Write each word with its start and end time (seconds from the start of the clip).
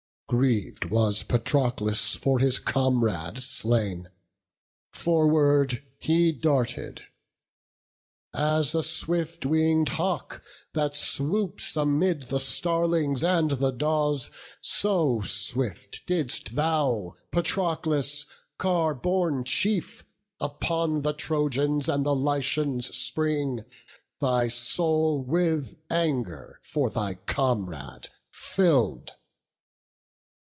Griev'd 0.33 0.85
was 0.89 1.23
Patroclus 1.23 2.15
for 2.15 2.39
his 2.39 2.57
comrade 2.57 3.43
slain; 3.43 4.07
Forward 4.93 5.83
he 5.99 6.31
darted, 6.31 7.01
as 8.33 8.73
a 8.73 8.81
swift 8.81 9.45
wing'd 9.45 9.89
hawk, 9.89 10.41
That 10.73 10.95
swoops 10.95 11.75
amid 11.75 12.27
the 12.29 12.39
starlings 12.39 13.25
and 13.25 13.51
the 13.51 13.71
daws; 13.71 14.29
So 14.61 15.19
swift 15.19 16.05
didst 16.07 16.55
thou, 16.55 17.15
Patroclus, 17.33 18.25
car 18.57 18.95
borne 18.95 19.43
chief, 19.43 20.05
Upon 20.39 21.01
the 21.01 21.11
Trojans 21.11 21.89
and 21.89 22.05
the 22.05 22.15
Lycians 22.15 22.95
spring, 22.95 23.65
Thy 24.21 24.47
soul 24.47 25.21
with 25.21 25.75
anger 25.89 26.61
for 26.63 26.89
thy 26.89 27.15
comrade 27.15 28.07
fill'd. 28.31 29.11